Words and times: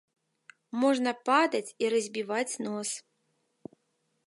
Можна 0.83 1.11
падаць 1.29 1.73
і 1.85 1.91
разбіваць 1.95 2.59
нос. 2.69 2.89